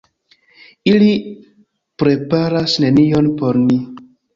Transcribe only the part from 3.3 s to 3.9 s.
por ni!